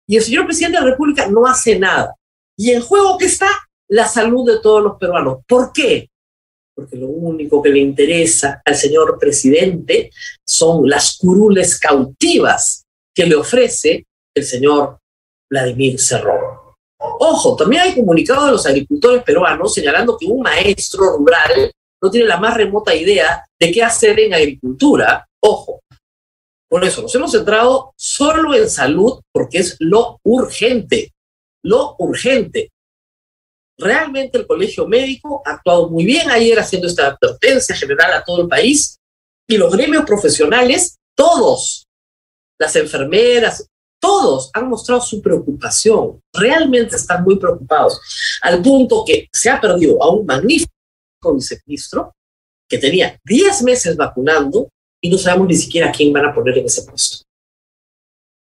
Y 0.07 0.17
el 0.17 0.23
señor 0.23 0.45
presidente 0.45 0.79
de 0.79 0.85
la 0.85 0.91
República 0.91 1.27
no 1.27 1.45
hace 1.45 1.77
nada. 1.77 2.15
Y 2.57 2.71
en 2.71 2.81
juego 2.81 3.17
que 3.17 3.25
está 3.25 3.47
la 3.89 4.07
salud 4.07 4.45
de 4.47 4.59
todos 4.59 4.81
los 4.81 4.97
peruanos. 4.97 5.39
¿Por 5.47 5.71
qué? 5.71 6.09
Porque 6.73 6.95
lo 6.95 7.07
único 7.07 7.61
que 7.61 7.69
le 7.69 7.79
interesa 7.79 8.61
al 8.65 8.75
señor 8.75 9.17
presidente 9.19 10.11
son 10.45 10.87
las 10.89 11.17
curules 11.17 11.77
cautivas 11.79 12.85
que 13.13 13.25
le 13.25 13.35
ofrece 13.35 14.05
el 14.33 14.43
señor 14.43 14.99
Vladimir 15.49 15.99
Cerrón. 15.99 16.38
Ojo, 17.21 17.53
también 17.57 17.81
hay 17.81 17.95
comunicado 17.95 18.45
de 18.45 18.53
los 18.53 18.65
agricultores 18.65 19.23
peruanos 19.23 19.73
señalando 19.73 20.17
que 20.17 20.25
un 20.25 20.41
maestro 20.41 21.17
rural 21.17 21.69
no 22.01 22.09
tiene 22.09 22.25
la 22.25 22.37
más 22.37 22.55
remota 22.55 22.95
idea 22.95 23.43
de 23.59 23.71
qué 23.73 23.83
hacer 23.83 24.17
en 24.21 24.33
agricultura. 24.33 25.27
Ojo, 25.41 25.81
por 26.69 26.81
eso 26.85 27.01
nos 27.01 27.13
hemos 27.13 27.33
centrado 27.33 27.93
solo 27.97 28.55
en 28.55 28.69
salud 28.69 29.19
porque 29.33 29.57
es 29.57 29.75
lo 29.79 30.21
urgente, 30.23 31.11
lo 31.61 31.97
urgente. 31.99 32.71
Realmente 33.77 34.37
el 34.37 34.47
Colegio 34.47 34.87
Médico 34.87 35.41
ha 35.45 35.55
actuado 35.55 35.89
muy 35.89 36.05
bien 36.05 36.31
ayer 36.31 36.57
haciendo 36.57 36.87
esta 36.87 37.07
advertencia 37.07 37.75
general 37.75 38.13
a 38.13 38.23
todo 38.23 38.43
el 38.43 38.47
país 38.47 38.97
y 39.45 39.57
los 39.57 39.75
gremios 39.75 40.05
profesionales, 40.05 40.97
todos, 41.17 41.85
las 42.57 42.73
enfermeras, 42.77 43.68
todos 43.99 44.49
han 44.53 44.69
mostrado 44.69 45.01
su 45.01 45.21
preocupación, 45.21 46.21
realmente 46.33 46.95
están 46.95 47.23
muy 47.23 47.37
preocupados, 47.37 47.99
al 48.41 48.61
punto 48.61 49.03
que 49.05 49.27
se 49.31 49.49
ha 49.49 49.59
perdido 49.59 50.01
a 50.01 50.09
un 50.09 50.25
magnífico 50.25 50.71
viceministro 51.33 52.13
que 52.67 52.77
tenía 52.77 53.19
10 53.25 53.63
meses 53.63 53.95
vacunando 53.95 54.69
y 55.01 55.09
no 55.09 55.17
sabemos 55.17 55.47
ni 55.47 55.55
siquiera 55.55 55.91
quién 55.91 56.13
van 56.13 56.25
a 56.25 56.33
poner 56.33 56.57
en 56.57 56.65
ese 56.65 56.83
puesto. 56.83 57.23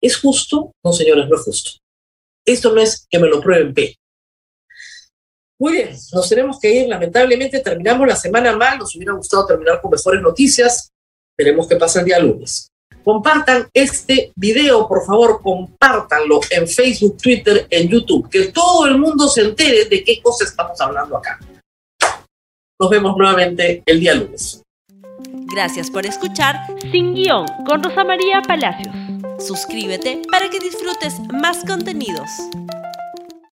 ¿Es 0.01 0.17
justo? 0.19 0.73
No, 0.85 0.93
señores, 0.93 1.29
no 1.29 1.37
es 1.37 1.43
justo. 1.43 1.71
Esto 2.45 2.73
no 2.73 2.81
es 2.81 3.07
que 3.09 3.19
me 3.19 3.29
lo 3.29 3.41
prueben 3.41 3.75
P. 3.75 3.97
Muy 5.61 5.73
bien, 5.73 5.91
nos 6.13 6.29
tenemos 6.29 6.59
que 6.59 6.73
ir. 6.73 6.89
Lamentablemente 6.89 7.61
terminamos 7.61 8.09
la 8.09 8.17
semana 8.17 8.57
mal. 8.57 8.79
Nos 8.79 8.97
hubiera 8.97 9.13
gustado 9.13 9.47
terminar 9.47 9.81
con 9.81 9.91
mejores 9.91 10.23
noticias. 10.23 10.91
Veremos 11.37 11.69
qué 11.69 11.77
pasa 11.77 12.01
el 12.01 12.07
día 12.07 12.19
lunes. 12.19 12.70
Compartan 13.05 13.69
este 13.73 14.33
video, 14.37 14.87
por 14.87 15.05
favor, 15.05 15.41
compártanlo 15.43 16.41
en 16.51 16.69
Facebook, 16.69 17.17
Twitter, 17.17 17.67
en 17.71 17.89
YouTube. 17.89 18.29
Que 18.29 18.47
todo 18.47 18.87
el 18.87 18.99
mundo 18.99 19.29
se 19.29 19.43
entere 19.43 19.87
de 19.87 20.05
qué 20.05 20.21
cosa 20.23 20.45
estamos 20.45 20.81
hablando 20.81 21.17
acá. 21.17 21.39
Nos 22.79 22.91
vemos 22.91 23.17
nuevamente 23.17 23.83
el 23.87 24.01
día 24.01 24.15
lunes. 24.15 24.63
Gracias 25.53 25.91
por 25.91 26.07
escuchar 26.07 26.57
Sin 26.93 27.15
Guión 27.15 27.47
con 27.67 27.83
Rosa 27.83 28.05
María 28.05 28.41
Palacios. 28.43 28.95
Suscríbete 29.39 30.23
para 30.31 30.49
que 30.49 30.61
disfrutes 30.61 31.19
más 31.33 31.65
contenidos. 31.65 32.31